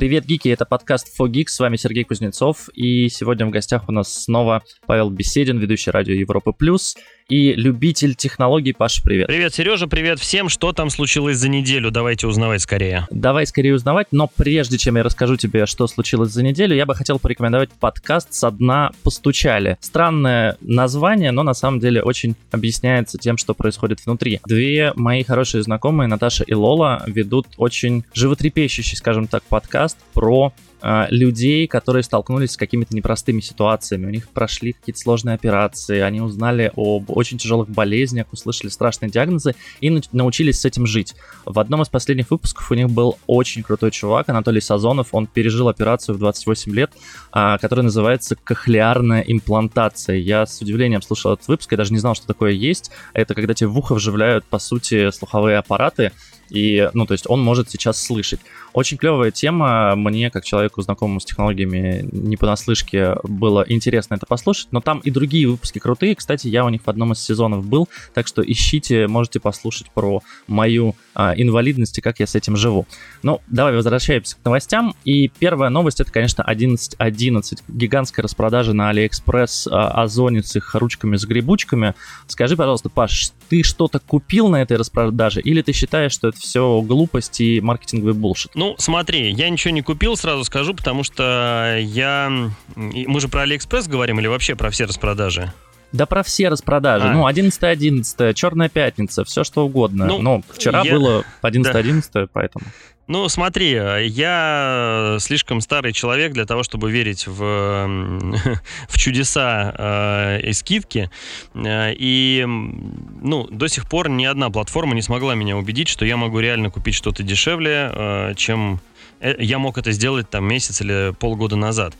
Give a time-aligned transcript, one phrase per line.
[0.00, 4.24] Привет, гики, это подкаст For с вами Сергей Кузнецов, и сегодня в гостях у нас
[4.24, 6.96] снова Павел Беседин, ведущий радио Европы Плюс,
[7.28, 8.72] и любитель технологий.
[8.72, 9.28] Паша, привет.
[9.28, 10.48] Привет, Сережа, привет всем.
[10.48, 11.92] Что там случилось за неделю?
[11.92, 13.06] Давайте узнавать скорее.
[13.10, 16.94] Давай скорее узнавать, но прежде чем я расскажу тебе, что случилось за неделю, я бы
[16.94, 19.76] хотел порекомендовать подкаст «Со дна постучали».
[19.80, 24.40] Странное название, но на самом деле очень объясняется тем, что происходит внутри.
[24.46, 30.52] Две мои хорошие знакомые, Наташа и Лола, ведут очень животрепещущий, скажем так, подкаст про
[30.82, 34.06] а, людей, которые столкнулись с какими-то непростыми ситуациями.
[34.06, 39.54] У них прошли какие-то сложные операции, они узнали об очень тяжелых болезнях, услышали страшные диагнозы
[39.80, 41.14] и научились с этим жить.
[41.44, 45.08] В одном из последних выпусков у них был очень крутой чувак, Анатолий Сазонов.
[45.12, 46.92] Он пережил операцию в 28 лет,
[47.30, 50.16] а, которая называется кохлеарная имплантация.
[50.16, 52.90] Я с удивлением слушал этот выпуск, я даже не знал, что такое есть.
[53.12, 56.12] Это когда тебе в ухо вживляют, по сути, слуховые аппараты,
[56.50, 58.40] и, ну, то есть он может сейчас слышать.
[58.72, 59.94] Очень клевая тема.
[59.96, 64.68] Мне, как человеку, знакомому с технологиями, не понаслышке, было интересно это послушать.
[64.70, 66.14] Но там и другие выпуски крутые.
[66.14, 70.22] Кстати, я у них в одном из сезонов был, так что ищите, можете послушать про
[70.46, 72.86] мою а, инвалидность и как я с этим живу.
[73.22, 74.94] Ну, давай возвращаемся к новостям.
[75.04, 76.96] И первая новость это, конечно, 11.11.
[76.98, 77.58] 11.
[77.68, 81.94] Гигантская распродажа на Алиэкспресс а, озони с их ручками загребучками.
[82.26, 86.80] Скажи, пожалуйста, Паш, ты что-то купил на этой распродаже или ты считаешь, что это все
[86.80, 88.52] глупость и маркетинговый bullshit?
[88.54, 92.32] Ну, смотри, я ничего не купил, сразу скажу, потому что я...
[92.76, 95.52] Мы же про Алиэкспресс говорим или вообще про все распродажи?
[95.92, 97.06] Да про все распродажи.
[97.06, 97.12] А.
[97.12, 100.06] Ну, 11-11, 11, Черная пятница, все что угодно.
[100.06, 100.92] Ну, Но вчера я...
[100.92, 102.26] было 11-11, да.
[102.32, 102.64] поэтому...
[103.10, 107.88] Ну, смотри, я слишком старый человек для того, чтобы верить в,
[108.88, 111.10] в чудеса э, и скидки.
[111.52, 116.16] Э, и, ну, до сих пор ни одна платформа не смогла меня убедить, что я
[116.16, 118.80] могу реально купить что-то дешевле, э, чем
[119.20, 121.94] Э, я мог это сделать там месяц или полгода назад.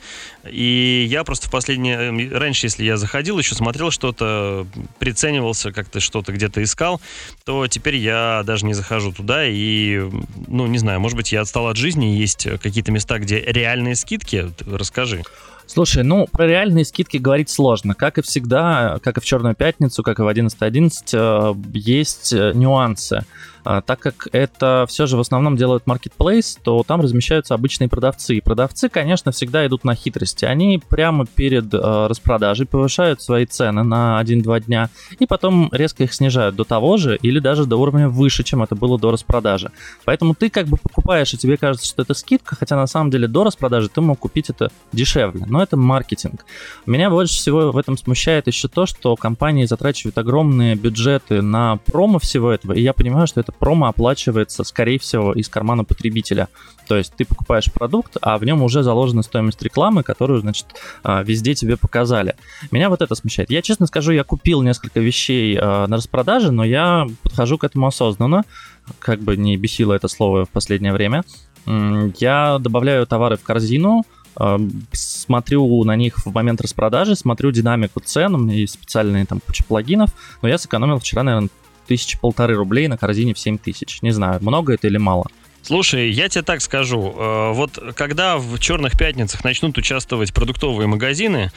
[0.51, 1.97] И я просто в последнее...
[1.99, 4.67] Э, раньше, если я заходил, еще смотрел что-то,
[4.99, 7.01] приценивался, как-то что-то где-то искал,
[7.45, 10.09] то теперь я даже не захожу туда и,
[10.49, 14.51] ну, не знаю, может быть, я отстал от жизни, есть какие-то места, где реальные скидки.
[14.67, 15.23] Расскажи.
[15.67, 17.95] Слушай, ну, про реальные скидки говорить сложно.
[17.95, 22.33] Как и всегда, как и в Черную пятницу, как и в 11.11, .11, э, есть
[22.33, 23.25] нюансы.
[23.71, 28.35] А, так как это все же в основном делают marketplace, то там размещаются обычные продавцы.
[28.35, 30.45] И продавцы, конечно, всегда идут на хитрости.
[30.45, 36.13] Они прямо перед э, распродажей повышают свои цены на 1-2 дня и потом резко их
[36.13, 39.71] снижают до того же или даже до уровня выше, чем это было до распродажи.
[40.05, 43.29] Поэтому ты как бы покупаешь, и тебе кажется, что это скидка, хотя на самом деле
[43.29, 45.45] до распродажи ты мог купить это дешевле.
[45.47, 46.45] Но это маркетинг.
[46.87, 52.19] Меня больше всего в этом смущает еще то, что компании затрачивают огромные бюджеты на промо
[52.19, 56.49] всего этого, и я понимаю, что это промо оплачивается, скорее всего, из кармана потребителя.
[56.89, 60.67] То есть ты покупаешь продукт, а в нем уже заложена стоимость рекламы, которую, значит,
[61.05, 62.35] а, везде тебе показали.
[62.73, 63.51] Меня вот это смущает.
[63.51, 67.87] Я, честно скажу, я купил несколько вещей а, на распродаже, но я подхожу к этому
[67.87, 68.45] осознанно,
[68.99, 71.23] как бы не бесило это слово в последнее время.
[71.67, 74.05] Я добавляю товары в корзину,
[74.37, 74.59] а,
[74.93, 79.65] смотрю на них в момент распродажи, смотрю динамику цен, у меня есть специальные там куча
[79.65, 80.11] плагинов,
[80.41, 81.51] но я сэкономил вчера, наверное,
[81.91, 84.01] тысячи полторы рублей на корзине в 7 тысяч.
[84.01, 85.25] Не знаю, много это или мало.
[85.71, 87.15] Слушай, я тебе так скажу.
[87.17, 91.53] Э, вот когда в черных пятницах начнут участвовать продуктовые магазины,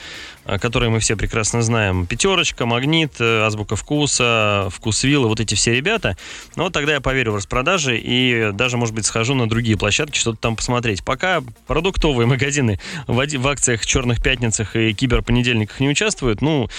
[0.45, 5.73] э, которые мы все прекрасно знаем, Пятерочка, Магнит, э, Азбука Вкуса, Вкусвилла, вот эти все
[5.73, 6.15] ребята,
[6.55, 10.19] ну вот тогда я поверю в распродажи и даже, может быть, схожу на другие площадки,
[10.19, 11.03] что-то там посмотреть.
[11.03, 16.69] Пока продуктовые магазины в, акциях черных пятницах и киберпонедельниках не участвуют, ну,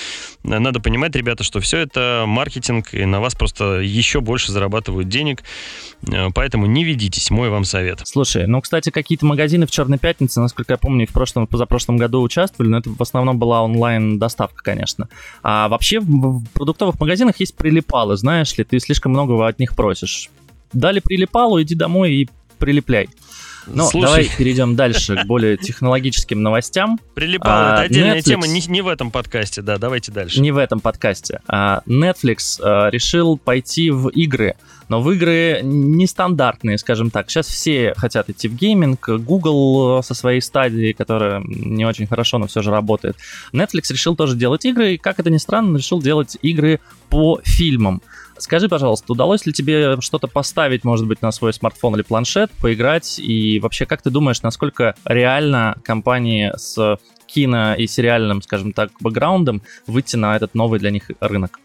[0.44, 5.42] надо понимать, ребята, что все это маркетинг, и на вас просто еще больше зарабатывают денег,
[6.32, 8.00] поэтому не ведите Берегитесь, мой вам совет.
[8.04, 12.22] Слушай, ну, кстати, какие-то магазины в Черной пятнице, насколько я помню, в прошлом, позапрошлом году
[12.22, 15.08] участвовали, но это в основном была онлайн-доставка, конечно.
[15.42, 20.30] А вообще в продуктовых магазинах есть прилипалы, знаешь ли, ты слишком многого от них просишь.
[20.72, 23.08] Дали прилипалу, иди домой и прилепляй.
[23.66, 24.06] Ну, Слушай.
[24.06, 27.00] давай перейдем дальше к более технологическим новостям.
[27.14, 28.22] Прилипал, а, это отдельная Netflix...
[28.22, 30.40] тема, не, не в этом подкасте, да, давайте дальше.
[30.40, 31.40] Не в этом подкасте.
[31.48, 34.54] А, Netflix а, решил пойти в игры,
[34.88, 37.30] но в игры нестандартные, скажем так.
[37.30, 42.46] Сейчас все хотят идти в гейминг, Google со своей стадии, которая не очень хорошо, но
[42.46, 43.16] все же работает.
[43.52, 48.02] Netflix решил тоже делать игры, и, как это ни странно, решил делать игры по фильмам.
[48.38, 53.18] Скажи, пожалуйста, удалось ли тебе что-то поставить, может быть, на свой смартфон или планшет, поиграть?
[53.18, 59.62] И вообще, как ты думаешь, насколько реально компании с кино и сериальным, скажем так, бэкграундом
[59.86, 61.60] выйти на этот новый для них рынок?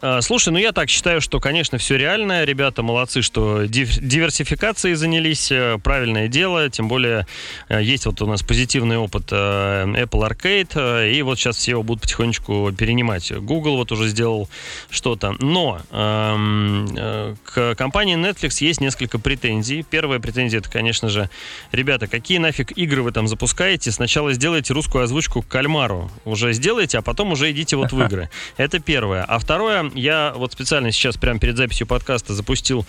[0.00, 2.44] А, слушай, ну я так считаю, что, конечно, все реально.
[2.44, 5.50] Ребята молодцы, что диверсификацией занялись.
[5.50, 6.70] Э, правильное дело.
[6.70, 7.26] Тем более
[7.68, 11.12] э, есть вот у нас позитивный опыт э, Apple Arcade.
[11.12, 13.32] И вот сейчас все его будут потихонечку перенимать.
[13.32, 14.48] Google вот уже сделал
[14.88, 15.34] что-то.
[15.40, 19.82] Но эм, к компании Netflix есть несколько претензий.
[19.82, 21.28] Первая претензия это, конечно же,
[21.72, 23.90] ребята, какие нафиг игры вы там запускаете?
[23.90, 26.08] Сначала сделайте русскую озвучку к кальмару.
[26.24, 28.30] Уже сделайте, а потом уже идите вот в игры.
[28.56, 29.24] Это первое.
[29.24, 32.86] А второе, я вот специально сейчас, прямо перед записью подкаста, запустил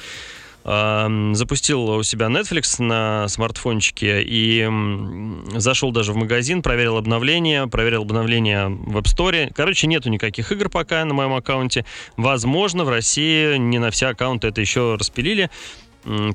[0.66, 4.68] запустил у себя Netflix на смартфончике и
[5.56, 9.52] зашел даже в магазин, проверил обновления, проверил обновления в App Store.
[9.56, 11.86] Короче, нету никаких игр пока на моем аккаунте.
[12.18, 15.50] Возможно, в России не на все аккаунты это еще распилили.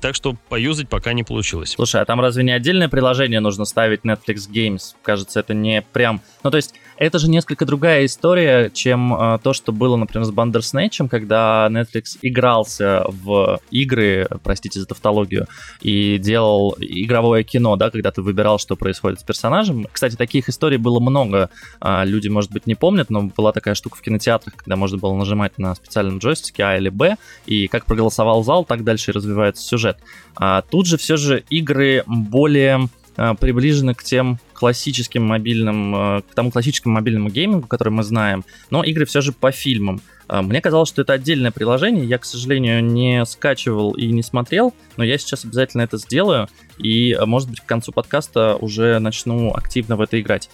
[0.00, 1.70] Так что поюзать пока не получилось.
[1.70, 4.94] Слушай, а там разве не отдельное приложение нужно ставить Netflix Games?
[5.02, 6.20] Кажется, это не прям...
[6.42, 10.30] Ну, то есть, это же несколько другая история, чем э, то, что было, например, с
[10.30, 15.46] Bandersnatch, когда Netflix игрался в игры, простите за тавтологию,
[15.80, 19.86] и делал игровое кино, да, когда ты выбирал, что происходит с персонажем.
[19.90, 21.48] Кстати, таких историй было много.
[21.80, 25.14] Э, люди, может быть, не помнят, но была такая штука в кинотеатрах, когда можно было
[25.14, 27.16] нажимать на специальном джойстике А или Б,
[27.46, 29.98] и как проголосовал зал, так дальше и развивается сюжет.
[30.36, 36.34] А тут же все же игры более а, приближены к тем классическим мобильным, а, к
[36.34, 40.00] тому классическому мобильному геймингу, который мы знаем, но игры все же по фильмам.
[40.26, 44.74] А, мне казалось, что это отдельное приложение, я, к сожалению, не скачивал и не смотрел,
[44.96, 46.48] но я сейчас обязательно это сделаю,
[46.78, 50.50] и, может быть, к концу подкаста уже начну активно в это играть.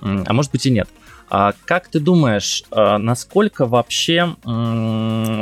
[0.00, 0.88] А может быть и нет.
[1.28, 4.36] Как ты думаешь, насколько вообще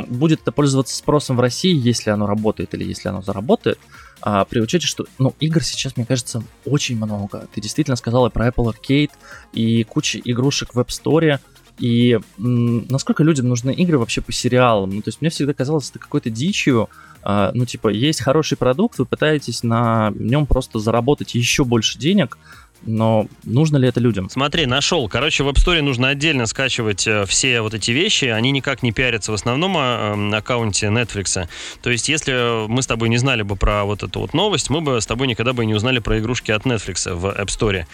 [0.07, 3.79] будет это пользоваться спросом в России, если оно работает или если оно заработает?
[4.25, 7.45] а, при учете, что, ну, игр сейчас, мне кажется, очень много.
[7.53, 9.11] Ты действительно сказала про Apple Arcade
[9.51, 11.39] и куча игрушек в App Store,
[11.77, 14.91] и м, насколько людям нужны игры вообще по сериалам?
[14.91, 16.89] Ну, то есть мне всегда казалось это какой-то дичью,
[17.21, 22.37] а, ну, типа, есть хороший продукт, вы пытаетесь на нем просто заработать еще больше денег,
[22.85, 24.29] но нужно ли это людям?
[24.29, 25.07] Смотри, нашел.
[25.07, 28.25] Короче, в App Store нужно отдельно скачивать э, все вот эти вещи.
[28.25, 31.47] Они никак не пиарятся в основном э, аккаунте Netflix.
[31.81, 34.81] То есть, если мы с тобой не знали бы про вот эту вот новость, мы
[34.81, 37.85] бы с тобой никогда бы не узнали про игрушки от Netflix в App Store.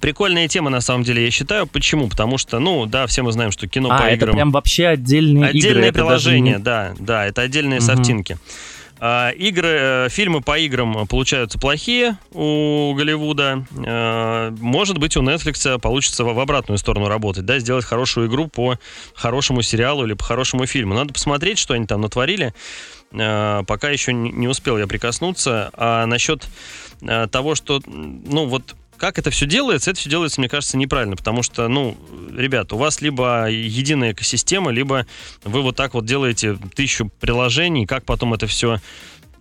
[0.00, 1.66] Прикольная тема, на самом деле, я считаю.
[1.66, 2.08] Почему?
[2.08, 5.46] Потому что, ну, да, все мы знаем, что кино а, по это прям вообще отдельные
[5.46, 5.92] Отдельное игры.
[5.92, 6.60] приложение, не...
[6.60, 7.86] да, да, это отдельные угу.
[7.86, 8.38] софтинки.
[9.00, 13.64] А, игры, э, фильмы по играм получаются плохие у Голливуда.
[13.86, 18.78] А, может быть, у Netflix получится в обратную сторону работать, да, сделать хорошую игру по
[19.14, 20.94] хорошему сериалу или по хорошему фильму.
[20.94, 22.54] Надо посмотреть, что они там натворили.
[23.12, 25.70] А, пока еще не успел я прикоснуться.
[25.74, 26.46] А насчет
[27.30, 31.42] того, что, ну, вот как это все делается, это все делается, мне кажется, неправильно, потому
[31.42, 31.96] что, ну,
[32.36, 35.06] ребят, у вас либо единая экосистема, либо
[35.44, 38.80] вы вот так вот делаете тысячу приложений, как потом это все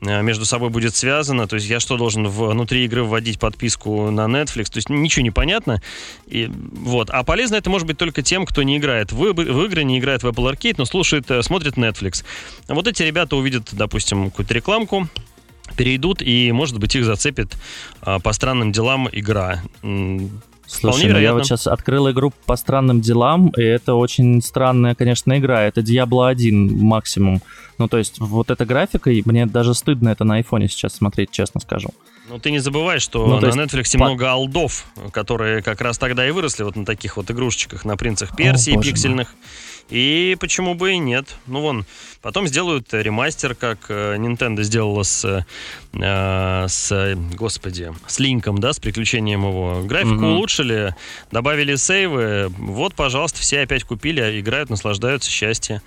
[0.02, 1.48] э, между собой будет связано.
[1.48, 4.66] То есть я что должен внутри игры вводить подписку на Netflix?
[4.66, 5.82] То есть ничего не понятно.
[6.28, 7.10] И, вот.
[7.10, 10.24] А полезно это может быть только тем, кто не играет в, в игры, не играет
[10.24, 12.24] в Apple Arcade, но слушает, э, смотрит Netflix.
[12.68, 15.10] Вот эти ребята увидят, допустим, какую-то рекламку,
[15.76, 17.58] перейдут, и, может быть, их зацепит
[18.02, 19.62] а, по странным делам игра.
[20.68, 25.38] Слушай, ну я вот сейчас открыл игру по странным делам, и это очень странная, конечно,
[25.38, 25.64] игра.
[25.64, 27.42] Это Diablo 1 максимум.
[27.78, 31.32] Ну, то есть, вот эта графика, и мне даже стыдно это на айфоне сейчас смотреть,
[31.32, 31.90] честно скажу.
[32.30, 34.06] Ну, ты не забывай, что ну, на Netflix по...
[34.06, 38.36] много алдов, которые как раз тогда и выросли вот на таких вот игрушечках, на принцах
[38.36, 39.30] Персии О, пиксельных.
[39.30, 39.38] Мой.
[39.90, 41.36] И почему бы и нет?
[41.46, 41.86] Ну, вон,
[42.22, 45.46] потом сделают ремастер, как э, Nintendo сделала с,
[45.94, 49.84] э, с господи, с Линком, да, с приключением его.
[49.84, 50.26] Графику угу.
[50.26, 50.94] улучшили,
[51.32, 52.52] добавили сейвы.
[52.58, 55.82] Вот, пожалуйста, все опять купили, играют, наслаждаются, счастье.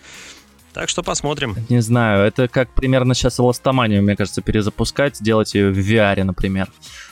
[0.73, 1.57] Так что посмотрим.
[1.69, 6.69] Не знаю, это как примерно сейчас Ластоманию, мне кажется, перезапускать, делать ее в VR, например.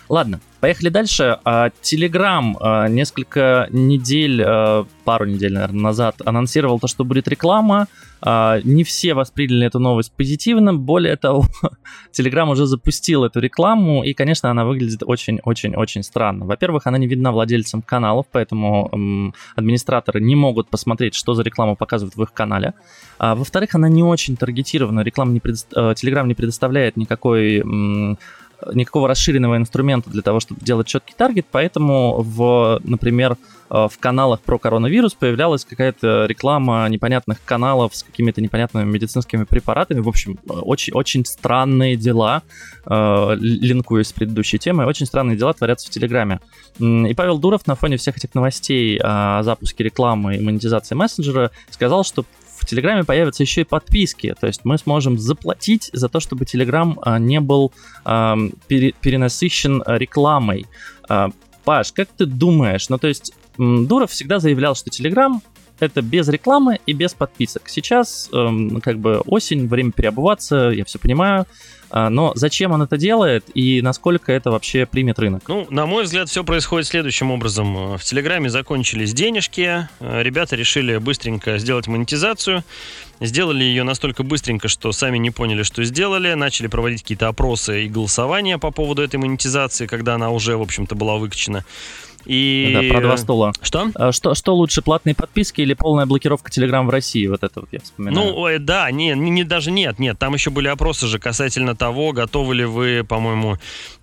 [0.09, 1.39] Ладно, поехали дальше.
[1.83, 7.89] Телеграм а, несколько недель, а, пару недель, наверное, назад анонсировал то, что будет реклама.
[8.23, 10.73] А, не все восприняли эту новость позитивно.
[10.73, 11.45] Более того,
[12.11, 16.47] Телеграм уже запустил эту рекламу, и, конечно, она выглядит очень-очень-очень странно.
[16.47, 22.17] Во-первых, она не видна владельцам каналов, поэтому администраторы не могут посмотреть, что за рекламу показывают
[22.17, 22.73] в их канале.
[23.19, 25.01] Во-вторых, она не очень таргетирована.
[25.01, 25.95] Реклама не предо...
[25.95, 27.63] Телеграм не предоставляет никакой
[28.73, 33.37] никакого расширенного инструмента для того, чтобы делать четкий таргет, поэтому в, например,
[33.71, 40.01] в каналах про коронавирус появлялась какая-то реклама непонятных каналов с какими-то непонятными медицинскими препаратами.
[40.01, 42.43] В общем, очень, очень странные дела,
[42.87, 46.41] линкуясь с предыдущей темой, очень странные дела творятся в Телеграме.
[46.79, 52.05] И Павел Дуров на фоне всех этих новостей о запуске рекламы и монетизации мессенджера сказал,
[52.05, 52.25] что
[52.59, 56.99] в Телеграме появятся еще и подписки, то есть мы сможем заплатить за то, чтобы Телеграм
[57.03, 57.73] а, не был
[58.05, 60.67] пере, перенасыщен рекламой.
[61.09, 61.29] Э,
[61.65, 65.43] Паш, как ты думаешь, ну то есть Дуров всегда заявлял, что Телеграм
[65.81, 67.69] это без рекламы и без подписок.
[67.69, 71.47] Сейчас эм, как бы осень, время переобуваться, я все понимаю.
[71.91, 75.43] А, но зачем он это делает и насколько это вообще примет рынок?
[75.49, 77.97] Ну, на мой взгляд, все происходит следующим образом.
[77.97, 82.63] В Телеграме закончились денежки, э, ребята решили быстренько сделать монетизацию,
[83.21, 87.89] сделали ее настолько быстренько, что сами не поняли, что сделали, начали проводить какие-то опросы и
[87.89, 91.65] голосования по поводу этой монетизации, когда она уже, в общем-то, была выкачена.
[92.25, 92.71] И...
[92.75, 93.53] Да, про два стула.
[93.63, 93.91] Что?
[93.95, 94.35] А, что?
[94.35, 97.27] Что лучше, платные подписки или полная блокировка Телеграм в России?
[97.27, 98.35] Вот это вот я вспоминаю.
[98.35, 100.19] Ну, да, не, не, даже нет, нет.
[100.19, 103.59] Там еще были опросы же касательно того, готовы ли вы, по-моему,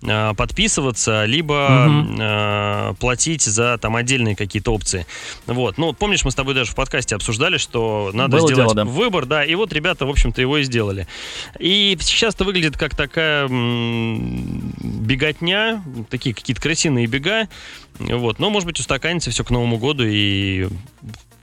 [0.06, 2.96] а, подписываться, либо угу.
[2.96, 5.06] платить за там отдельные какие-то опции.
[5.46, 5.78] Вот.
[5.78, 8.84] Ну, помнишь, мы с тобой даже в подкасте обсуждали, что надо Было сделать дело, да.
[8.84, 11.06] выбор, да, и вот ребята, в общем-то, его и сделали.
[11.58, 13.48] И сейчас это выглядит как такая
[14.78, 17.48] беготня, такие какие-то крысиные бега,
[17.98, 18.38] вот.
[18.38, 20.68] Но, может быть, устаканится все к Новому году, и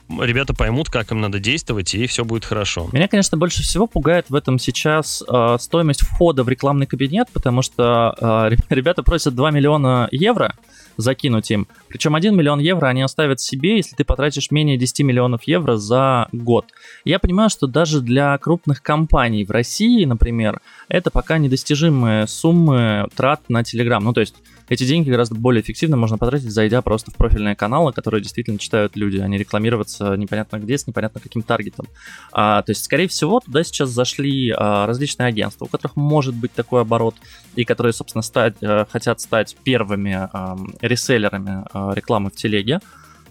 [0.09, 2.89] ребята поймут, как им надо действовать, и все будет хорошо.
[2.91, 7.61] Меня, конечно, больше всего пугает в этом сейчас э, стоимость входа в рекламный кабинет, потому
[7.61, 8.15] что
[8.51, 10.55] э, ребята просят 2 миллиона евро
[10.97, 11.67] закинуть им.
[11.87, 16.27] Причем 1 миллион евро они оставят себе, если ты потратишь менее 10 миллионов евро за
[16.31, 16.67] год.
[17.03, 23.41] Я понимаю, что даже для крупных компаний в России, например, это пока недостижимые суммы трат
[23.49, 23.99] на Telegram.
[24.01, 24.35] Ну, то есть
[24.69, 28.95] эти деньги гораздо более эффективно можно потратить, зайдя просто в профильные каналы, которые действительно читают
[28.95, 31.87] люди, а не рекламироваться непонятно где, с непонятно каким таргетом.
[32.31, 36.53] А, то есть, скорее всего, туда сейчас зашли а, различные агентства, у которых может быть
[36.53, 37.15] такой оборот,
[37.55, 42.79] и которые, собственно, стать, а, хотят стать первыми а, реселлерами а, рекламы в телеге.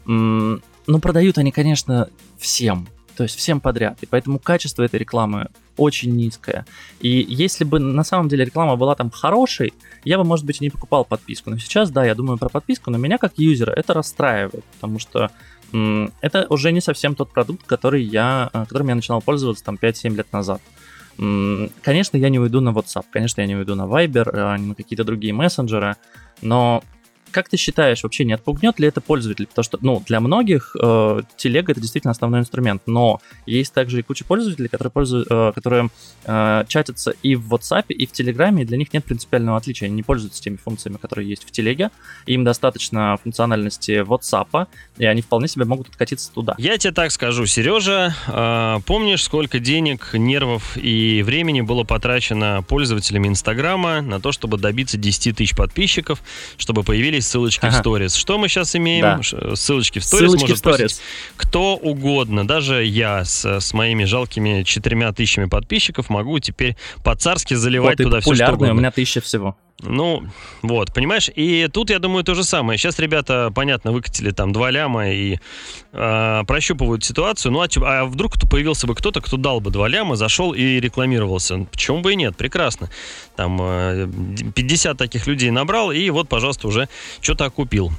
[0.05, 2.09] Ну, продают они, конечно,
[2.39, 2.89] всем.
[3.16, 3.99] То есть всем подряд.
[4.02, 6.64] И поэтому качество этой рекламы очень низкое.
[7.00, 9.73] И если бы на самом деле реклама была там хорошей,
[10.04, 11.50] я бы, может быть, и не покупал подписку.
[11.50, 15.31] Но сейчас, да, я думаю про подписку, но меня как юзера это расстраивает, потому что
[15.73, 19.76] м- это уже не совсем тот продукт, который я, э, которым я начинал пользоваться там
[19.76, 20.61] 5-7 лет назад.
[21.19, 24.66] М- конечно, я не уйду на WhatsApp, конечно, я не уйду на Viber, а не
[24.66, 25.97] на какие-то другие мессенджеры,
[26.40, 26.83] но
[27.33, 29.47] как ты считаешь, вообще не отпугнет ли это пользователей?
[29.47, 34.03] Потому что, ну, для многих э, телега это действительно основной инструмент, но есть также и
[34.03, 35.91] куча пользователей, которые, пользуют, э, которые
[36.25, 39.87] э, чатятся и в WhatsApp, и в Телеграме, и для них нет принципиального отличия.
[39.87, 41.91] Они не пользуются теми функциями, которые есть в телеге.
[42.27, 44.67] Им достаточно функциональности WhatsApp,
[44.99, 46.55] и они вполне себе могут откатиться туда.
[46.59, 53.29] Я тебе так скажу, Сережа, э, помнишь, сколько денег, нервов и времени было потрачено пользователями
[53.29, 56.23] Инстаграма на то, чтобы добиться 10 тысяч подписчиков,
[56.57, 57.76] чтобы появились ссылочки ага.
[57.76, 58.14] в сторис.
[58.14, 59.02] Что мы сейчас имеем?
[59.02, 59.57] Да.
[59.57, 61.00] Ссылочки в сторис ссылочки в сторис.
[61.37, 62.47] кто угодно.
[62.47, 68.21] Даже я с, с моими жалкими четырьмя тысячами подписчиков могу теперь по-царски заливать вот, туда
[68.21, 68.73] все, что угодно.
[68.73, 69.57] у меня тысяча всего.
[69.83, 70.23] Ну,
[70.62, 71.31] вот, понимаешь?
[71.35, 72.79] И тут, я думаю, то же самое.
[72.79, 75.39] Сейчас ребята, понятно, выкатили там два ляма и
[75.93, 77.53] э, прощупывают ситуацию.
[77.53, 81.67] Ну, а, а вдруг появился бы кто-то, кто дал бы два ляма, зашел и рекламировался?
[81.71, 82.37] Почему бы и нет?
[82.37, 82.91] Прекрасно.
[83.37, 84.09] Там э,
[84.55, 86.89] 50 таких людей набрал, и вот, пожалуйста, уже
[87.21, 87.91] что-то окупил.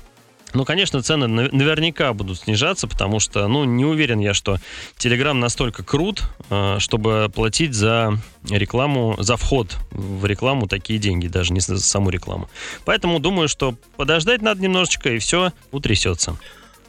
[0.54, 4.58] Ну, конечно, цены наверняка будут снижаться, потому что, ну, не уверен я, что
[4.98, 8.20] Telegram настолько крут, э, чтобы платить за
[8.50, 12.50] рекламу, за вход в рекламу такие деньги, даже не за саму рекламу.
[12.86, 16.38] Поэтому думаю, что подождать надо немножечко, и все утрясется.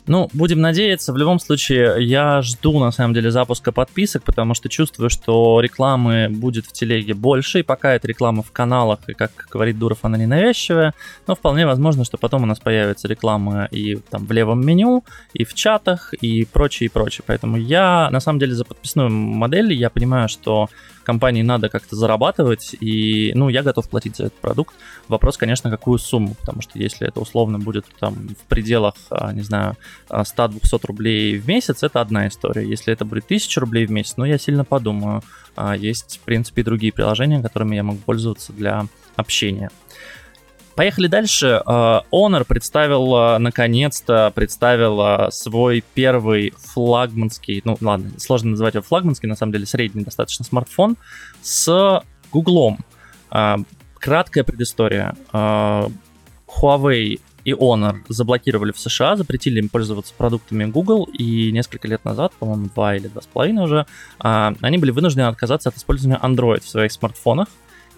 [0.06, 1.14] Ну, будем надеяться.
[1.14, 6.28] В любом случае, я жду, на самом деле, запуска подписок, потому что чувствую, что рекламы
[6.28, 10.18] будет в телеге больше, и пока это реклама в каналах, и, как говорит Дуров, она
[10.18, 10.92] не навязчивая,
[11.26, 15.44] но вполне возможно, что потом у нас появится реклама и там в левом меню, и
[15.44, 17.24] в чатах, и прочее, и прочее.
[17.26, 20.68] Поэтому я, на самом деле, за подписную модель, я понимаю, что
[21.04, 24.74] компании надо как-то зарабатывать, и, ну, я готов платить за этот продукт.
[25.08, 29.42] Вопрос, конечно, какую сумму, потому что если это условно будет там в пределах, а, не
[29.42, 29.76] знаю,
[30.08, 32.68] 100-200 рублей в месяц, это одна история.
[32.68, 35.22] Если это будет 1000 рублей в месяц, ну, я сильно подумаю.
[35.56, 39.70] А, есть, в принципе, и другие приложения, которыми я могу пользоваться для общения.
[40.76, 41.62] Поехали дальше.
[41.64, 49.36] А, Honor представил, наконец-то, представил свой первый флагманский, ну ладно, сложно называть его флагманский, на
[49.36, 50.96] самом деле средний достаточно смартфон
[51.42, 52.02] с
[52.32, 52.78] Гуглом
[54.00, 55.14] краткая предыстория.
[55.32, 62.32] Huawei и Honor заблокировали в США, запретили им пользоваться продуктами Google, и несколько лет назад,
[62.38, 63.86] по-моему, два или два с половиной уже,
[64.18, 67.48] они были вынуждены отказаться от использования Android в своих смартфонах,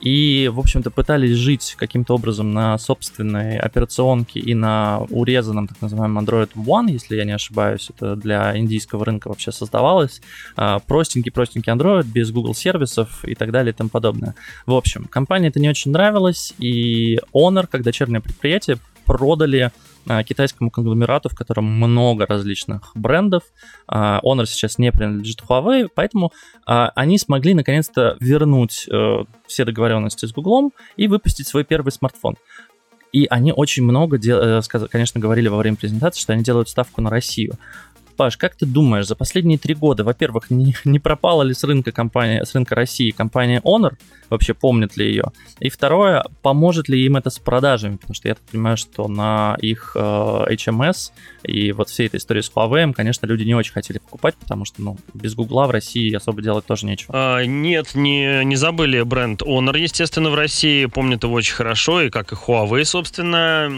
[0.00, 6.24] и, в общем-то, пытались жить каким-то образом на собственной операционке и на урезанном, так называемом
[6.24, 10.20] Android One, если я не ошибаюсь, это для индийского рынка вообще создавалось.
[10.56, 14.34] А, простенький-простенький Android без Google сервисов и так далее и тому подобное.
[14.66, 19.72] В общем, компании это не очень нравилось, и Honor, как дочернее предприятие, продали а,
[20.26, 23.42] китайскому конгломерату, в котором много различных брендов.
[23.86, 26.32] А, Honor сейчас не принадлежит Huawei, поэтому
[26.64, 32.36] а, они смогли наконец-то вернуть э, все договоренности с Google и выпустить свой первый смартфон.
[33.12, 34.18] И они очень много.
[34.18, 34.60] Э,
[34.90, 37.54] конечно, говорили во время презентации, что они делают ставку на Россию.
[38.16, 41.92] Паш, как ты думаешь, за последние три года, во-первых, не, не пропала ли с рынка
[41.92, 43.94] компания, с рынка России компания Honor,
[44.30, 45.24] вообще помнят ли ее?
[45.60, 47.96] И второе, поможет ли им это с продажами?
[47.96, 52.40] Потому что я так понимаю, что на их э, HMS и вот всей этой истории
[52.40, 56.14] с Huawei, конечно, люди не очень хотели покупать, потому что, ну, без Гугла в России
[56.14, 57.12] особо делать тоже нечего.
[57.14, 62.10] А, нет, не, не забыли бренд Honor, естественно, в России, помнят его очень хорошо, и
[62.10, 63.68] как и Huawei, собственно.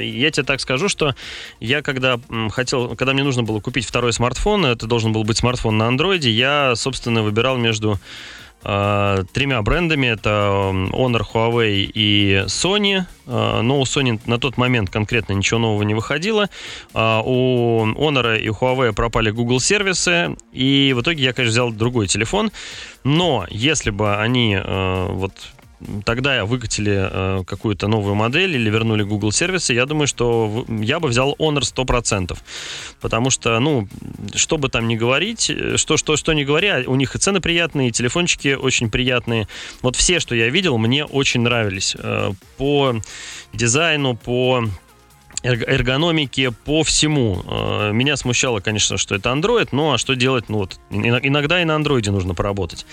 [0.00, 1.14] Я тебе так скажу, что
[1.60, 2.18] я когда
[2.50, 6.30] хотел, когда мне нужно было купить второй смартфон, это должен был быть смартфон на андроиде,
[6.30, 7.98] я, собственно, выбирал между
[8.64, 10.08] э, тремя брендами.
[10.08, 10.30] Это
[10.92, 13.04] Honor, Huawei и Sony.
[13.26, 16.48] Э, но у Sony на тот момент конкретно ничего нового не выходило.
[16.94, 20.36] Э, у Honor и Huawei пропали Google сервисы.
[20.52, 22.50] И в итоге я, конечно, взял другой телефон.
[23.04, 25.32] Но если бы они э, вот
[26.04, 31.08] тогда выкатили э, какую-то новую модель или вернули Google сервисы, я думаю, что я бы
[31.08, 32.36] взял Honor 100%.
[33.00, 33.88] Потому что, ну,
[34.34, 37.40] что бы там ни говорить, э, что, что, что ни говоря, у них и цены
[37.40, 39.48] приятные, и телефончики очень приятные.
[39.82, 41.96] Вот все, что я видел, мне очень нравились.
[41.98, 42.94] Э, по
[43.52, 44.64] дизайну, по
[45.44, 47.42] эргономике, по всему.
[47.46, 50.48] Э, меня смущало, конечно, что это Android, но а что делать?
[50.48, 52.86] Ну вот, иногда и на Android нужно поработать.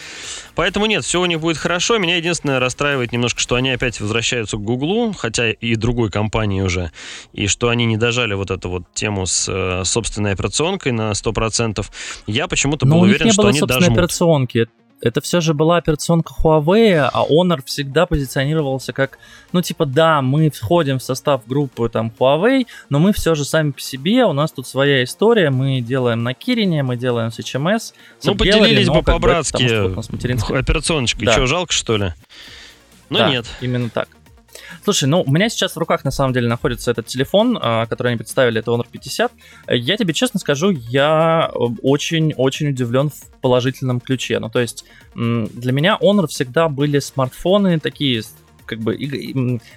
[0.55, 1.97] Поэтому нет, все у них будет хорошо.
[1.97, 6.91] Меня единственное расстраивает немножко, что они опять возвращаются к Гуглу, хотя и другой компании уже,
[7.33, 11.85] и что они не дожали вот эту вот тему с э, собственной операционкой на 100%.
[12.27, 13.91] Я почему-то был уверен, что они дожмут.
[13.91, 14.67] операционки
[15.01, 19.17] это все же была операционка Huawei, а Honor всегда позиционировался как,
[19.51, 23.71] ну, типа, да, мы входим в состав группы там Huawei, но мы все же сами
[23.71, 27.93] по себе, у нас тут своя история, мы делаем на Кирине, мы делаем с HMS.
[28.23, 31.33] Ну, поделились бы по-братски операционочкой, да.
[31.33, 32.13] что, жалко, что ли?
[33.09, 33.45] Но да, нет.
[33.59, 34.07] именно так.
[34.83, 38.09] Слушай, ну, у меня сейчас в руках, на самом деле, находится этот телефон, а, который
[38.09, 39.31] они представили, это Honor 50.
[39.67, 44.39] Я тебе честно скажу, я очень-очень удивлен в положительном ключе.
[44.39, 48.23] Ну, то есть, для меня Honor всегда были смартфоны такие
[48.71, 48.95] как бы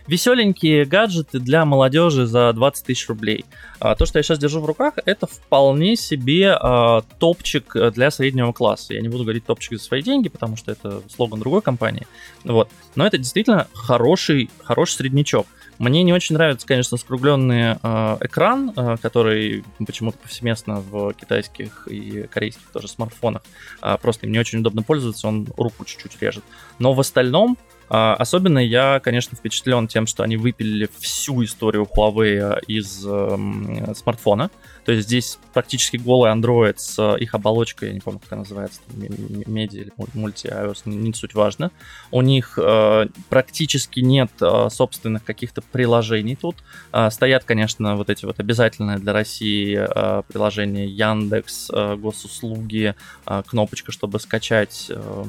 [0.07, 3.45] веселенькие гаджеты для молодежи за 20 тысяч рублей.
[3.81, 8.53] А то, что я сейчас держу в руках, это вполне себе а, топчик для среднего
[8.53, 8.95] класса.
[8.95, 12.07] Я не буду говорить топчик за свои деньги, потому что это слоган другой компании.
[12.45, 12.71] Вот.
[12.95, 15.47] Но это действительно хороший, хороший среднячок.
[15.79, 22.29] Мне не очень нравится, конечно, скругленный э, экран, э, который почему-то повсеместно в китайских и
[22.31, 23.43] корейских тоже смартфонах.
[23.83, 26.45] Э, просто им не очень удобно пользоваться, он руку чуть-чуть режет.
[26.79, 27.57] Но в остальном
[27.89, 34.51] а, особенно я, конечно, впечатлен тем, что они выпилили всю историю Huawei из э, смартфона.
[34.85, 38.41] То есть здесь практически голый Android с э, их оболочкой, я не помню, как она
[38.41, 41.71] называется, медиа или мульти iOS, не, не суть важно.
[42.11, 46.57] У них э, практически нет э, собственных каких-то приложений тут.
[46.93, 52.95] Э, стоят, конечно, вот эти вот обязательные для России э, приложения Яндекс, э, госуслуги,
[53.27, 55.25] э, кнопочка, чтобы скачать э,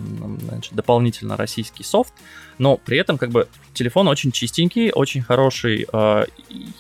[0.50, 2.14] значит, дополнительно российский софт
[2.58, 6.26] но при этом как бы телефон очень чистенький, очень хороший э,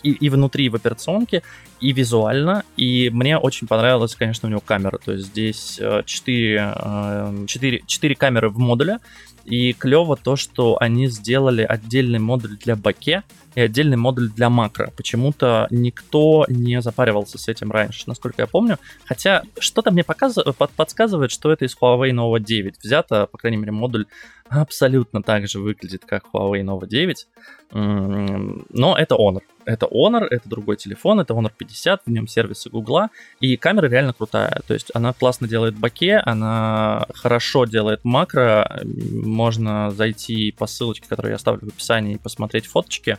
[0.03, 1.43] и, и внутри в операционке,
[1.81, 7.45] и визуально, и мне очень понравилась, конечно, у него камера, то есть здесь 4, э,
[7.47, 8.99] 4, 4 камеры в модуле,
[9.43, 14.91] и клево то, что они сделали отдельный модуль для баке и отдельный модуль для макро.
[14.97, 18.79] Почему-то никто не запаривался с этим раньше, насколько я помню.
[19.05, 24.07] Хотя что-то мне подсказывает, что это из Huawei Nova 9 взято, по крайней мере, модуль
[24.49, 27.27] абсолютно так же выглядит, как Huawei Nova 9.
[27.71, 29.41] Но это Honor.
[29.65, 34.13] Это Honor, это другой телефон, это Honor 50, в нем сервисы Гугла, и камера реально
[34.13, 34.61] крутая.
[34.67, 38.81] То есть она классно делает баке, она хорошо делает макро.
[38.85, 43.17] Можно зайти по ссылочке, которую я оставлю в описании, и посмотреть фоточки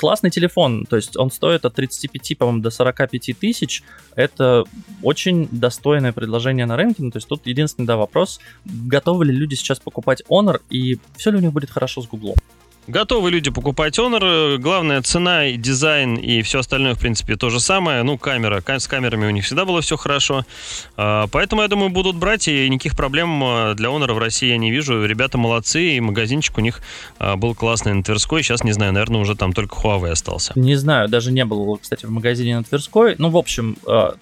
[0.00, 3.82] классный телефон, то есть он стоит от 35, по-моему, до 45 тысяч.
[4.14, 4.64] Это
[5.02, 7.02] очень достойное предложение на рынке.
[7.02, 11.30] Ну, то есть тут единственный, да, вопрос, готовы ли люди сейчас покупать Honor и все
[11.30, 12.34] ли у них будет хорошо с Google.
[12.90, 14.58] Готовы люди покупать Honor.
[14.58, 18.02] Главная цена и дизайн и все остальное, в принципе, то же самое.
[18.02, 18.60] Ну, камера.
[18.66, 20.44] С камерами у них всегда было все хорошо.
[20.96, 24.56] А, поэтому, я думаю, будут брать, и никаких проблем а, для Honor в России я
[24.56, 25.04] не вижу.
[25.04, 26.80] Ребята молодцы, и магазинчик у них
[27.20, 28.42] а, был классный на Тверской.
[28.42, 30.52] Сейчас, не знаю, наверное, уже там только Huawei остался.
[30.56, 33.14] Не знаю, даже не было, кстати, в магазине на Тверской.
[33.18, 33.76] Ну, в общем,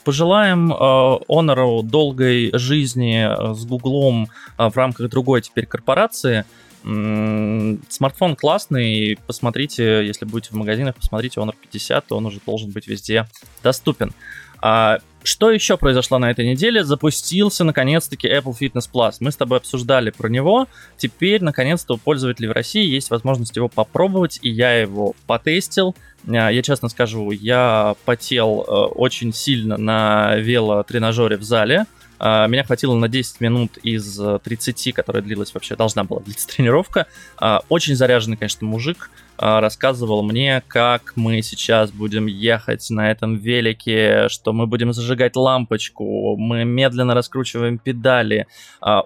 [0.05, 4.29] пожелаем Honor долгой жизни с Гуглом
[4.59, 6.45] в рамках другой теперь корпорации–
[6.89, 13.27] Смартфон классный, посмотрите, если будете в магазинах, посмотрите Honor 50, он уже должен быть везде
[13.63, 14.13] доступен.
[14.61, 16.83] А что еще произошло на этой неделе?
[16.85, 19.17] Запустился наконец-таки Apple Fitness Plus.
[19.21, 20.67] Мы с тобой обсуждали про него.
[20.97, 25.95] Теперь, наконец-то, у пользователей в России есть возможность его попробовать, и я его потестил.
[26.27, 31.85] А, я честно скажу, я потел э, очень сильно на велотренажере в зале.
[32.19, 37.07] А, меня хватило на 10 минут из 30, которая длилась вообще, должна была длиться тренировка.
[37.37, 43.37] А, очень заряженный, конечно, мужик а, рассказывал мне, как мы сейчас будем ехать на этом
[43.37, 48.47] велике, что мы будем зажигать лампочку, мы медленно раскручиваем педали.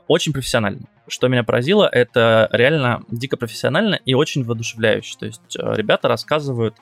[0.09, 0.83] Очень профессионально.
[1.09, 5.17] Что меня поразило, это реально дико профессионально и очень воодушевляюще.
[5.19, 6.77] То есть ребята рассказывают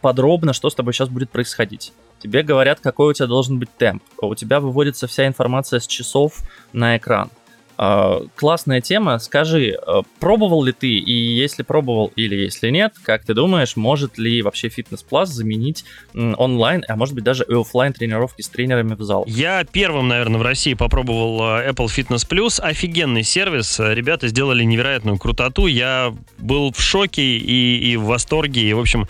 [0.00, 4.02] подробно, что с тобой сейчас будет происходить тебе говорят, какой у тебя должен быть темп.
[4.20, 7.30] У тебя выводится вся информация с часов на экран.
[7.78, 9.18] А, классная тема.
[9.18, 14.18] Скажи, а, пробовал ли ты, и если пробовал или если нет, как ты думаешь, может
[14.18, 15.84] ли вообще Plus заменить
[16.14, 19.24] онлайн, а может быть даже и офлайн тренировки с тренерами в зал?
[19.26, 22.60] Я первым, наверное, в России попробовал а, Apple Fitness Plus.
[22.60, 23.78] Офигенный сервис.
[23.78, 25.66] Ребята сделали невероятную крутоту.
[25.66, 28.62] Я был в шоке и, и в восторге.
[28.62, 29.06] И, в общем,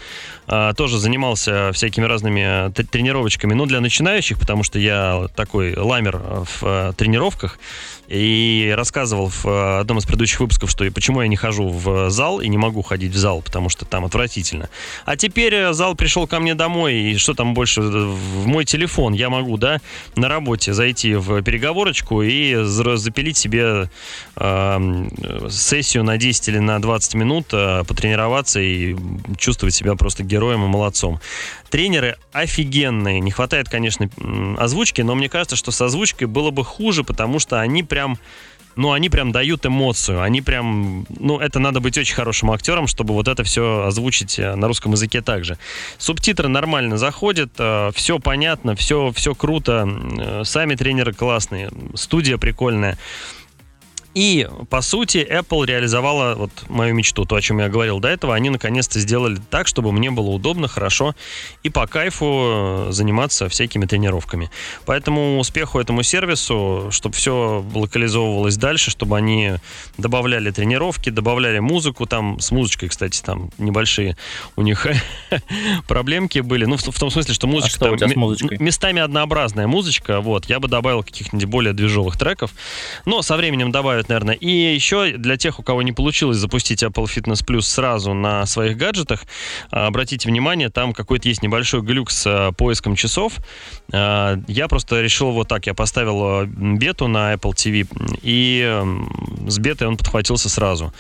[0.77, 3.55] тоже занимался всякими разными тренировочками.
[3.55, 6.21] Но для начинающих, потому что я такой ламер
[6.61, 7.59] в тренировках.
[8.09, 12.41] И рассказывал в э, одном из предыдущих выпусков, что почему я не хожу в зал
[12.41, 14.69] и не могу ходить в зал, потому что там отвратительно.
[15.05, 19.13] А теперь э, зал пришел ко мне домой, и что там больше, в мой телефон
[19.13, 19.81] я могу, да,
[20.15, 23.91] на работе зайти в переговорочку и запилить себе
[24.37, 25.09] э,
[25.51, 28.97] сессию на 10 или на 20 минут, э, потренироваться и
[29.37, 31.21] чувствовать себя просто героем и молодцом.
[31.71, 33.21] Тренеры офигенные.
[33.21, 34.09] Не хватает, конечно,
[34.59, 38.19] озвучки, но мне кажется, что с озвучкой было бы хуже, потому что они прям
[38.77, 43.15] ну, они прям дают эмоцию, они прям, ну, это надо быть очень хорошим актером, чтобы
[43.15, 45.57] вот это все озвучить э, на русском языке также.
[45.97, 52.99] Субтитры нормально заходят, э, все понятно, все, все круто, э, сами тренеры классные, студия прикольная.
[54.17, 58.35] И, по сути, Apple реализовала вот мою мечту, то, о чем я говорил до этого.
[58.35, 61.15] Они наконец-то сделали так, чтобы мне было удобно, хорошо
[61.63, 64.51] и по кайфу заниматься всякими тренировками.
[64.87, 69.57] Поэтому успеху этому сервису, чтобы все локализовывалось дальше, чтобы они
[69.99, 72.07] добавляли тренировки, добавляли музыку.
[72.07, 74.17] Там с музычкой, кстати, там небольшие
[74.57, 74.87] у них
[75.89, 76.65] проблемки были.
[76.65, 78.11] Ну, в, в том смысле, что музычка а там
[78.61, 80.23] местами однообразная музычка.
[80.23, 82.53] Вот, я бы добавил каких-нибудь более движовых треков.
[83.05, 84.35] Но со временем добавят стоит, наверное.
[84.35, 88.77] И еще для тех, у кого не получилось запустить Apple Fitness Plus сразу на своих
[88.77, 89.25] гаджетах,
[89.71, 93.35] а, обратите внимание, там какой-то есть небольшой глюк с а, поиском часов.
[93.93, 95.67] А, я просто решил вот так.
[95.67, 97.87] Я поставил бету на Apple TV,
[98.23, 98.83] и
[99.47, 100.93] с бетой он подхватился сразу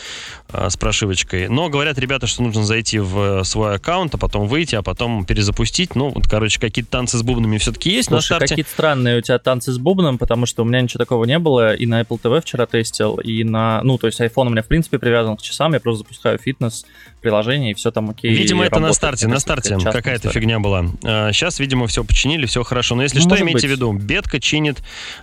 [0.53, 1.49] с прошивочкой.
[1.49, 5.95] Но говорят ребята, что нужно зайти в свой аккаунт, а потом выйти, а потом перезапустить.
[5.95, 8.47] Ну, вот, короче, какие-то танцы с бубнами все-таки есть Слушай, на старте.
[8.49, 11.75] какие-то странные у тебя танцы с бубном, потому что у меня ничего такого не было.
[11.75, 13.81] И на Apple TV вчера тестил тестил, и на...
[13.83, 16.85] Ну, то есть iPhone у меня, в принципе, привязан к часам, я просто запускаю фитнес,
[17.21, 18.35] приложение, и все там окей.
[18.35, 20.87] Видимо, это на старте, на старте какая-то фигня была.
[21.33, 22.95] Сейчас, а, видимо, все починили, все хорошо.
[22.95, 23.65] Но если ну, что, имейте быть.
[23.65, 24.79] в виду, бетка чинит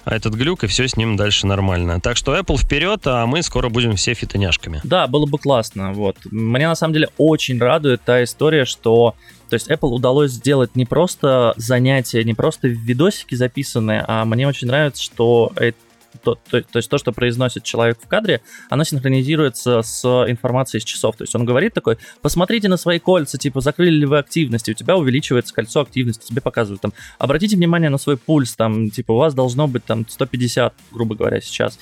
[0.05, 1.99] этот глюк, и все с ним дальше нормально.
[2.01, 4.81] Так что Apple вперед, а мы скоро будем все фитоняшками.
[4.83, 5.93] Да, было бы классно.
[5.93, 6.17] Вот.
[6.29, 9.15] Мне на самом деле очень радует та история, что
[9.49, 14.67] то есть Apple удалось сделать не просто занятия, не просто видосики записанные, а мне очень
[14.67, 15.77] нравится, что это
[16.23, 20.85] то, то, то есть то, что произносит человек в кадре, оно синхронизируется с информацией из
[20.85, 21.15] часов.
[21.17, 24.73] То есть он говорит такой, посмотрите на свои кольца, типа, закрыли ли вы активности, у
[24.73, 29.17] тебя увеличивается кольцо активности, тебе показывают там, обратите внимание на свой пульс, там, типа, у
[29.17, 31.77] вас должно быть там 150, грубо говоря, сейчас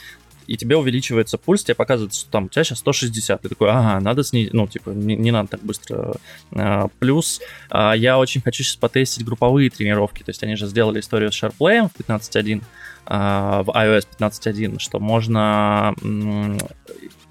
[0.47, 3.41] и тебе увеличивается пульс, тебе показывает, что там у тебя сейчас 160.
[3.41, 6.13] Ты такой, ага, надо снизить, ну, типа, не, не надо так быстро.
[6.53, 10.99] А, плюс а, я очень хочу сейчас потестить групповые тренировки, то есть они же сделали
[10.99, 12.63] историю с SharePlay в 15.1,
[13.05, 15.93] а, в iOS 15.1, что можно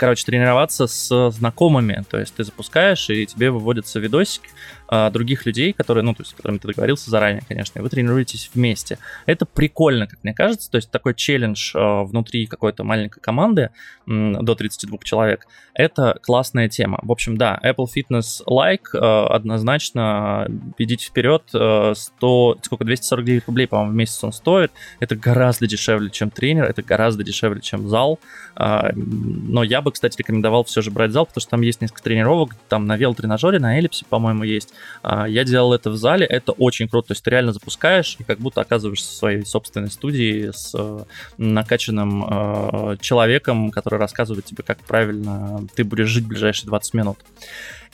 [0.01, 2.05] короче, тренироваться с знакомыми.
[2.09, 4.45] То есть ты запускаешь, и тебе выводится видосик
[4.93, 7.89] а, других людей, которые, ну, то есть с которыми ты договорился заранее, конечно, и вы
[7.89, 8.99] тренируетесь вместе.
[9.25, 10.69] Это прикольно, как мне кажется.
[10.69, 13.71] То есть такой челлендж а, внутри какой-то маленькой команды
[14.09, 15.47] м, до 32 человек.
[15.75, 16.99] Это классная тема.
[17.03, 21.45] В общем, да, Apple Fitness Like а, однозначно идите вперед.
[21.55, 24.73] А, 100, сколько, 249 рублей, по-моему, в месяц он стоит.
[24.99, 28.19] Это гораздо дешевле, чем тренер, это гораздо дешевле, чем зал.
[28.57, 32.03] А, но я бы, кстати, рекомендовал все же брать зал, потому что там есть несколько
[32.03, 34.75] тренировок, там на велотренажере, на эллипсе, по-моему, есть.
[35.03, 38.25] А, я делал это в зале, это очень круто, то есть ты реально запускаешь и
[38.25, 41.05] как будто оказываешься в своей собственной студии с э,
[41.39, 47.19] накачанным э, человеком, который рассказывает тебе, как правильно ты будешь жить в ближайшие 20 минут.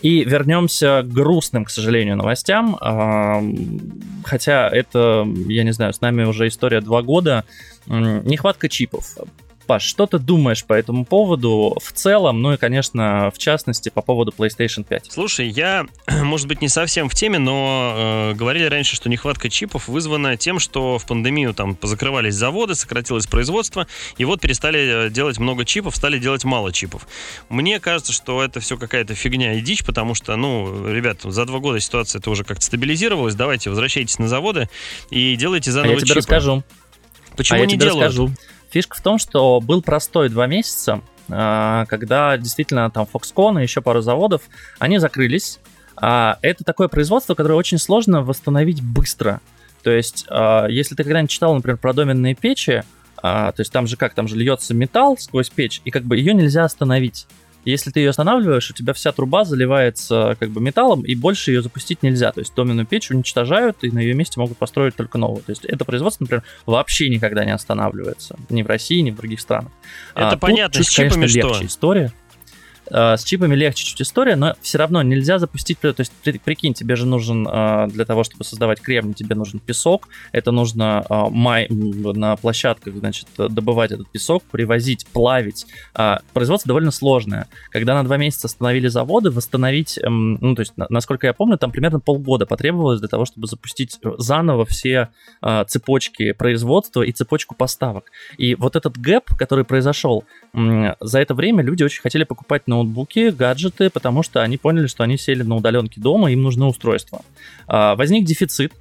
[0.02, 2.76] И вернемся к грустным, к сожалению, новостям.
[4.26, 7.44] Хотя это, я не знаю, с нами уже история два года.
[7.86, 9.16] Нехватка чипов.
[9.66, 14.00] Паш, что ты думаешь по этому поводу в целом, ну и, конечно, в частности, по
[14.00, 15.08] поводу PlayStation 5?
[15.10, 15.86] Слушай, я,
[16.22, 20.58] может быть, не совсем в теме, но э, говорили раньше, что нехватка чипов вызвана тем,
[20.58, 25.96] что в пандемию там позакрывались заводы, сократилось производство, и вот перестали э, делать много чипов,
[25.96, 27.06] стали делать мало чипов.
[27.48, 31.58] Мне кажется, что это все какая-то фигня и дичь, потому что, ну, ребят, за два
[31.58, 34.68] года ситуация это уже как-то стабилизировалась, давайте возвращайтесь на заводы
[35.10, 36.18] и делайте заново а я тебе чипы.
[36.20, 36.64] расскажу.
[37.36, 38.08] Почему а я не тебе делают?
[38.08, 38.32] расскажу.
[38.76, 43.80] Фишка в том, что был простой два месяца, а, когда действительно там Foxconn и еще
[43.80, 44.42] пару заводов,
[44.78, 45.60] они закрылись.
[45.96, 49.40] А, это такое производство, которое очень сложно восстановить быстро.
[49.82, 52.82] То есть, а, если ты когда-нибудь читал, например, про доменные печи,
[53.22, 56.34] то есть там же как, там же льется металл сквозь печь, и как бы ее
[56.34, 57.26] нельзя остановить.
[57.66, 61.62] Если ты ее останавливаешь, у тебя вся труба заливается как бы металлом, и больше ее
[61.62, 62.30] запустить нельзя.
[62.30, 65.42] То есть доменную печь уничтожают, и на ее месте могут построить только новую.
[65.42, 68.38] То есть это производство, например, вообще никогда не останавливается.
[68.50, 69.72] Ни в России, ни в других странах.
[70.14, 71.48] Это а, понятно, тут, с чипами конечно, что?
[71.48, 72.12] легче история.
[72.88, 75.78] С чипами легче чуть история, но все равно нельзя запустить...
[75.80, 80.08] То есть, прикинь, тебе же нужен для того, чтобы создавать кремний, тебе нужен песок.
[80.32, 85.66] Это нужно май, на площадках, значит, добывать этот песок, привозить, плавить.
[86.32, 87.48] Производство довольно сложное.
[87.70, 89.98] Когда на два месяца остановили заводы, восстановить...
[90.02, 94.64] Ну, то есть, насколько я помню, там примерно полгода потребовалось для того, чтобы запустить заново
[94.64, 95.08] все
[95.66, 98.10] цепочки производства и цепочку поставок.
[98.38, 103.90] И вот этот гэп, который произошел, за это время люди очень хотели покупать ноутбуки, гаджеты,
[103.90, 107.22] потому что они поняли, что они сели на удаленке дома, им нужны устройства.
[107.66, 108.72] А, возник дефицит.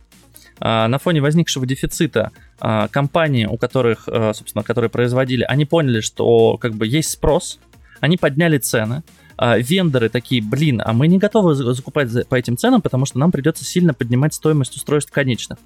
[0.60, 6.58] А, на фоне возникшего дефицита а, компании, у которых, собственно, которые производили, они поняли, что
[6.58, 7.60] как бы есть спрос,
[8.00, 9.04] они подняли цены,
[9.40, 13.66] вендоры такие, блин, а мы не готовы закупать по этим ценам, потому что нам придется
[13.66, 15.60] сильно поднимать стоимость устройств конечных.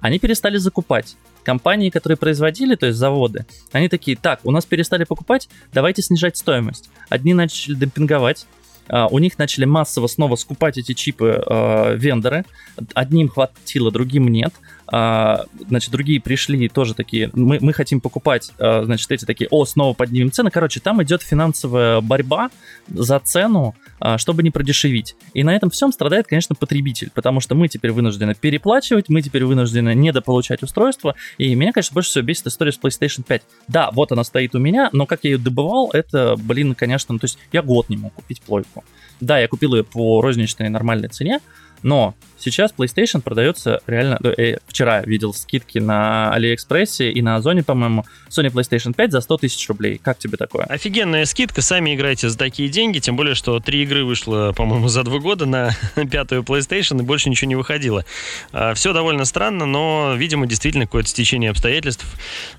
[0.00, 1.16] Они перестали закупать.
[1.42, 6.36] Компании, которые производили, то есть заводы, они такие, так, у нас перестали покупать, давайте снижать
[6.36, 6.88] стоимость.
[7.08, 8.46] Одни начали демпинговать,
[8.86, 12.44] Uh, у них начали массово снова скупать эти чипы uh, вендоры.
[12.92, 14.52] Одним хватило, другим нет.
[14.94, 19.92] Uh, значит, другие пришли тоже такие, мы, мы хотим покупать, значит, эти такие, о, снова
[19.92, 20.50] поднимем цены.
[20.50, 22.50] Короче, там идет финансовая борьба
[22.86, 23.74] за цену,
[24.18, 25.16] чтобы не продешевить.
[25.32, 29.44] И на этом всем страдает, конечно, потребитель, потому что мы теперь вынуждены переплачивать, мы теперь
[29.44, 31.14] вынуждены недополучать устройство.
[31.38, 33.42] И меня, конечно, больше всего бесит история с PlayStation 5.
[33.68, 37.18] Да, вот она стоит у меня, но как я ее добывал, это, блин, конечно, ну,
[37.18, 38.84] то есть я год не мог купить плойку.
[39.20, 41.40] Да, я купил ее по розничной нормальной цене,
[41.84, 44.18] но сейчас PlayStation продается реально...
[44.22, 49.36] Э, вчера видел скидки на Алиэкспрессе и на Озоне, по-моему, Sony PlayStation 5 за 100
[49.36, 50.00] тысяч рублей.
[50.02, 50.64] Как тебе такое?
[50.64, 55.02] Офигенная скидка, сами играете за такие деньги, тем более, что три игры вышло, по-моему, за
[55.02, 55.72] два года на
[56.10, 58.06] пятую PlayStation, и больше ничего не выходило.
[58.52, 62.06] А, Все довольно странно, но, видимо, действительно какое-то стечение обстоятельств.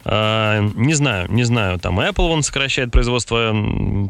[0.03, 3.55] А, не знаю, не знаю, там Apple вон сокращает производство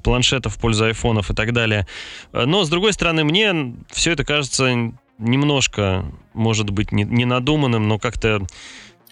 [0.04, 1.88] планшетов в пользу айфонов и так далее.
[2.34, 7.99] Но, с другой стороны, мне все это кажется немножко, может быть, не, не надуманным, но
[7.99, 8.45] как-то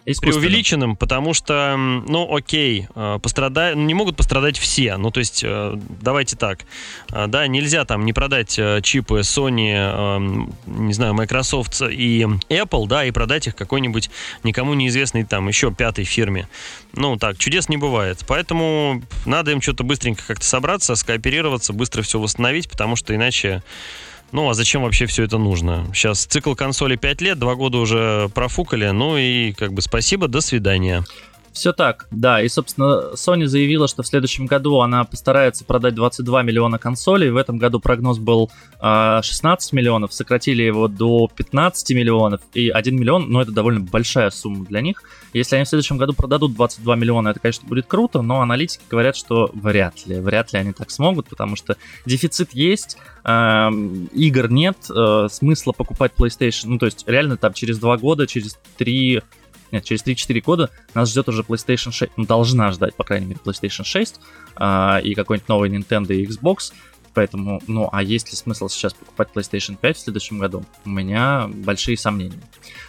[0.05, 4.97] преувеличенным, потому что, ну, окей, э, пострадать, ну, не могут пострадать все.
[4.97, 6.65] Ну, то есть, э, давайте так,
[7.11, 13.11] э, да, нельзя там не продать чипы Sony, не знаю, Microsoft и Apple, да, и
[13.11, 14.09] продать их какой-нибудь
[14.43, 16.47] никому неизвестной там еще пятой фирме.
[16.93, 18.23] Ну, так, чудес не бывает.
[18.27, 23.63] Поэтому надо им что-то быстренько как-то собраться, скооперироваться, быстро все восстановить, потому что иначе
[24.33, 25.85] ну, а зачем вообще все это нужно?
[25.93, 30.41] Сейчас цикл консоли 5 лет, два года уже профукали, ну и как бы спасибо, до
[30.41, 31.05] свидания.
[31.53, 32.41] Все так, да.
[32.41, 37.29] И, собственно, Sony заявила, что в следующем году она постарается продать 22 миллиона консолей.
[37.29, 42.41] В этом году прогноз был э, а, 16 миллионов, сократили его до 15 миллионов.
[42.53, 45.03] И 1 миллион, ну, это довольно большая сумма для них.
[45.33, 49.15] Если они в следующем году продадут 22 миллиона, это, конечно, будет круто, но аналитики говорят,
[49.15, 50.19] что вряд ли.
[50.19, 53.69] Вряд ли они так смогут, потому что дефицит есть, э,
[54.11, 56.65] игр нет, э, смысла покупать PlayStation.
[56.65, 59.21] Ну, то есть, реально там через 2 года, через 3
[59.73, 63.39] нет, через 3-4 года нас ждет уже PlayStation 6, ну, должна ждать, по крайней мере,
[63.43, 64.19] PlayStation 6
[64.55, 66.73] а, и какой-нибудь новый Nintendo и Xbox,
[67.15, 70.63] поэтому, ну, а есть ли смысл сейчас покупать PlayStation 5 в следующем году?
[70.85, 72.39] У меня большие сомнения.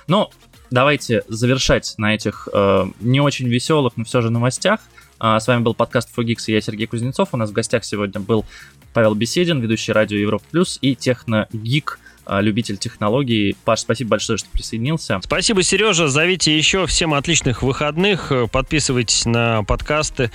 [0.08, 0.30] Но
[0.70, 4.80] давайте завершать на этих э, не очень веселых, но все же новостях.
[5.18, 7.30] А, с вами был подкаст Фогикс и я Сергей Кузнецов.
[7.32, 8.44] У нас в гостях сегодня был
[8.92, 13.56] Павел Беседин, ведущий радио Европа Плюс и техно-гик любитель технологий.
[13.64, 15.20] Паш, спасибо большое, что присоединился.
[15.22, 16.08] Спасибо, Сережа.
[16.08, 16.86] Зовите еще.
[16.86, 18.32] Всем отличных выходных.
[18.50, 20.30] Подписывайтесь на подкасты,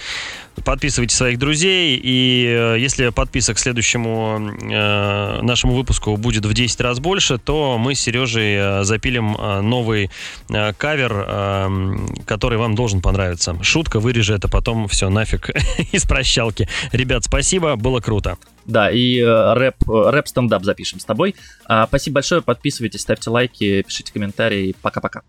[0.64, 2.00] подписывайте своих друзей.
[2.02, 7.78] И э, если подписок к следующему э, нашему выпуску будет в 10 раз больше, то
[7.78, 10.10] мы с Сережей э, запилим э, новый
[10.50, 13.58] э, кавер, э, который вам должен понравиться.
[13.62, 15.50] Шутка, вырежи это потом все нафиг
[15.92, 16.68] из прощалки.
[16.92, 18.38] Ребят, спасибо, было круто.
[18.66, 21.36] Да, и рэп, рэп-стендап запишем с тобой.
[21.66, 24.76] А, спасибо большое, подписывайтесь, ставьте лайки, пишите комментарии.
[24.82, 25.22] Пока-пока.